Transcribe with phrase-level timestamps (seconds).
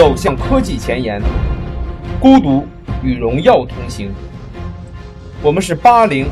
[0.00, 1.20] 走向科技前沿，
[2.18, 2.66] 孤独
[3.02, 4.10] 与荣耀同行。
[5.42, 6.26] 我们是八零、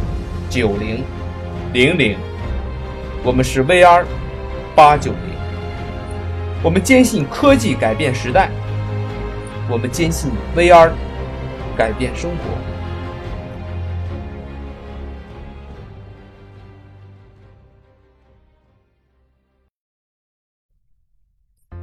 [0.49, 1.05] 九零、
[1.75, 2.17] 零零，
[3.23, 4.07] 我们是 VR
[4.75, 5.21] 八九零。
[6.65, 8.51] 我们坚信科技改变时代，
[9.71, 10.91] 我们坚信 VR
[11.77, 12.45] 改变生活。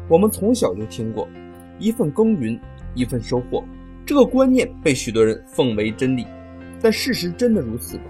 [0.07, 1.27] 我们从小就听过
[1.79, 2.59] “一份耕耘
[2.93, 3.63] 一份收获”
[4.05, 6.25] 这个观念，被许多人奉为真理。
[6.81, 8.03] 但事实真的如此吗？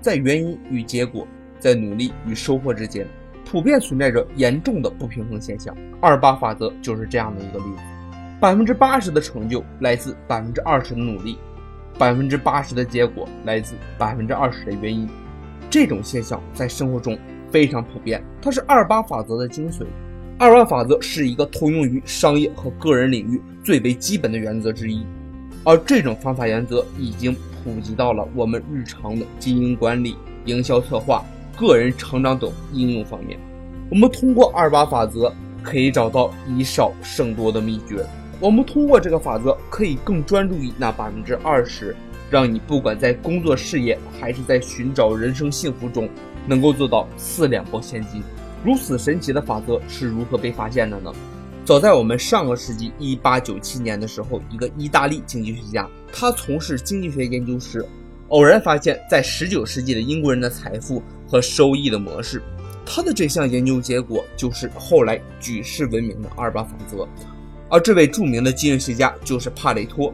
[0.00, 1.26] 在原因与结果，
[1.58, 3.06] 在努力与收获之间，
[3.44, 5.76] 普遍存在着严重的不平衡现象。
[6.00, 7.82] 二八法则就是这样的一个例子：
[8.40, 11.38] 百分之八十的成就来自百分之二十的努力，
[11.98, 15.08] 百分之八十的结果来自百分之二十的原因。
[15.68, 17.16] 这种现象在生活中
[17.48, 19.84] 非常普遍，它是二八法则的精髓。
[20.40, 25.04] 二八法则是一个通用于商业和个人领域最为基本的原则之一，
[25.64, 30.16] 而这种方法原则已经普及到了我们日常的经营管理、
[30.46, 31.22] 营销策划、
[31.58, 33.38] 个人成长等应用方面。
[33.90, 35.30] 我们通过二八法则
[35.62, 38.02] 可以找到以少胜多的秘诀。
[38.40, 41.94] 我们通过这个法则可以更专注于那百分之二十，
[42.30, 46.08] 让你不管在工作事业还是在寻找人生幸福中，
[46.46, 48.22] 能够做到四两拨千斤。
[48.62, 51.10] 如此神奇的法则是如何被发现的呢？
[51.64, 57.82] 早在我们上个世纪一八九七年的时候，一个意大利经济学家，他从事经济学研究时，
[58.28, 62.42] 偶然发现，在十九世纪的英国人的财富和收益的模式。
[62.84, 67.08] 他的这项研究结果就是后来举世闻名的二八法则。
[67.68, 70.12] 而这位著名的经济学家就是帕累托。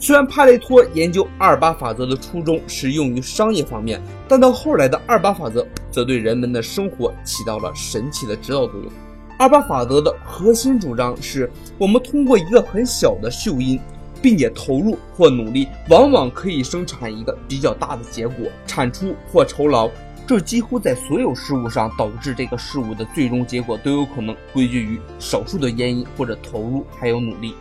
[0.00, 8.92] 虽然帕累托研究二八法则的初衷是用于商业方面，但到后来的二八法则则对人们的生活起到了神奇的指导作用。
[9.36, 13.80] 二八法则的核心主张是我们通过一个很小的诱因，
[14.22, 19.90] 并且投入或努力，往往可以生产一个比较大的结果，产出或酬劳。
[20.28, 27.54] 这几乎在所有事物上导致这个事物的最终结果都有可能归结于少数的原因或者投入还有努力。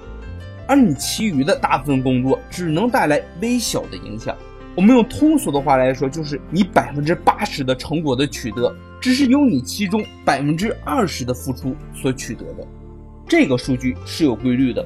[0.68, 4.36] 而你其余的大部分工作只能带来微小的影响。
[4.76, 12.68] 我们用通俗的话来说，就是你百分之八十的成果的取得，只是由你其中百分之二十的付出所取得的。
[13.28, 14.86] 这个数据是有规律的。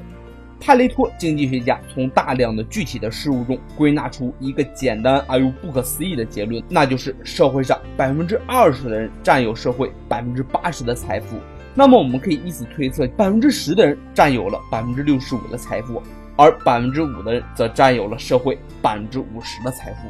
[0.58, 11.36] 帕雷托经济学家从大量的具体的事物中归纳出一个简单而又不可思议的结论，那就是社会上百分之二十的人占有社会百分之八十的财富。
[11.74, 16.02] 那么我们可以以此推测，百分之十的人占有了百分之六十五的财富，
[16.36, 20.08] 而百分之五的人则占有了社会百分之五十的财富。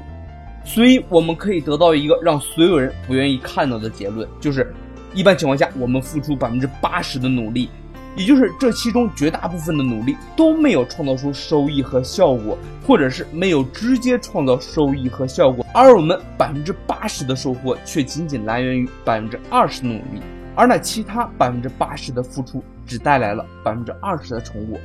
[0.64, 4.74] 所以我们可以得到一个让所有人不愿意看到的结论，就是
[5.14, 7.68] 一般情况下，我们付出百分之八十的努力，
[8.16, 20.20] 也就是这其中绝大部分的努力都没有创造出收益和效果，或者是没有直接创造收益和效果，而我们百分之八十的收获却仅仅来源于百分之二十努力。
[20.54, 24.78] 而那其他百分之八十的付出，只带来了百分之二十的成果。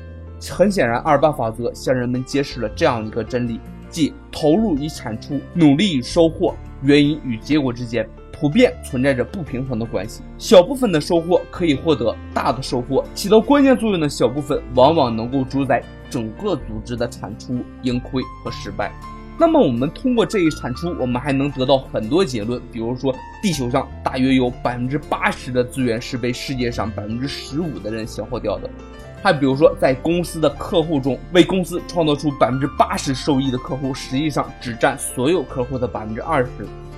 [0.50, 10.22] 很显然，二八法则向人们揭示了这样一个真理：即投入与产出、努力与收获、原因与结果之间，普遍存在着不平衡的关系。
[10.38, 18.91] 小部分的收获可以获得大的收获，起到关键作用的小部分，往往能够主宰整个组织的产出、盈亏和失败。
[19.39, 22.59] 那么我们通过这一产出，我们还能得到很多结论。
[22.71, 28.67] 比如说，地球上大约有百分之八十的资源是被世界上百分之十五的人消耗掉的。
[29.21, 36.49] 还比如说，在公司的客户中，为公司创造出百分之八十收益的客户，实际上只占所有客户的百分之二十。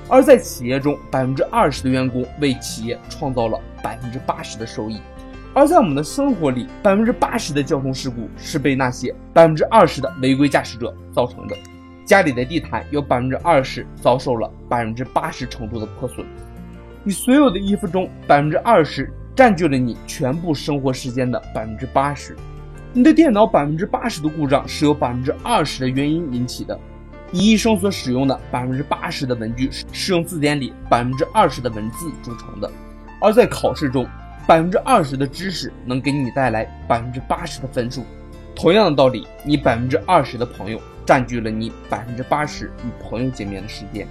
[0.08, 4.98] 而在企业中，百分之二十的员工为企业创造了百分之八十的收益。
[5.54, 11.58] 而在我们的生活里，百分之八十的交通事故是被那些百分之二十的违规驾驶者造成的。
[12.10, 16.26] 家里的地毯有百分之二十遭受了百分之八十程度的破损，
[17.04, 22.36] 你所有的衣服中百分之二十占据了你全部生活时间的百分之八十，
[22.94, 26.76] 你的电脑百分之八十的故障是由百分之二十的原因引起的，
[27.30, 32.72] 你一生所使用的百分之八十的文具是用字典里百分之二十的文字组成的，
[33.22, 34.04] 而在考试中，
[34.48, 38.04] 百分之二十的知识能给你带来百分之八十的分数，
[38.56, 40.82] 同样的道理，你百分之二十的朋友。
[41.10, 44.08] 占据了你百分之八十与朋友见面的时间，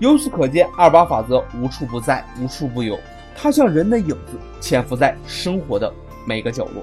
[0.00, 2.98] 由此可见，二八法则无处不在，无处不有，
[3.36, 5.94] 它像人的影子，潜伏在生活的
[6.26, 6.82] 每个角落。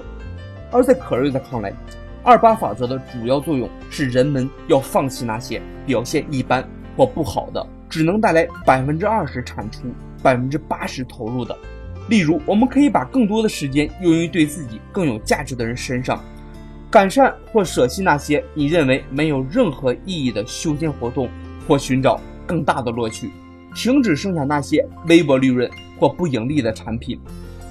[0.72, 1.70] 而在可瑞的看来，
[2.24, 6.66] 二八法则的主要作用是人们要放弃那些表现一般
[6.96, 9.82] 或不好的，只能带来百分之二十产出、
[10.22, 11.54] 百分之八十投入的。
[12.08, 16.18] 例如，我们可以把更多的时间用于对自己更有价值的人身上。
[16.90, 21.28] 改善或舍弃那些你认为没有任何意义的休闲活动，
[21.66, 23.30] 或寻找更大的乐趣。
[23.74, 27.20] 停止生产那些微薄利润或不盈利的产品。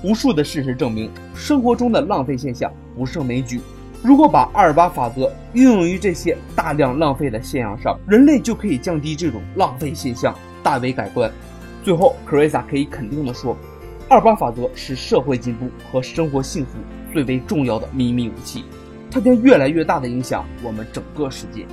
[0.04, 3.60] 无数的事实证明，生活中的浪费现象不胜枚举。
[4.04, 11.30] 如果把二八法则运用于这些大量浪费的现象上，人类就可以降低这种浪费现象，大为改观。
[11.84, 13.58] 最后，克瑞萨可以肯定地说，
[14.08, 16.74] 二八法则是社会进步和生活幸福
[17.12, 18.64] 最为重要的秘密武器，
[19.18, 21.66] 它将越来越大的影响我们整个世界。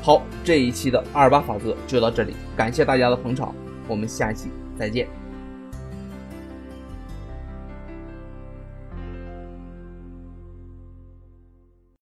[0.00, 3.54] 好，这一期的二八法则就到这里，感谢大家的捧场，
[3.86, 5.06] 我们下一期再见。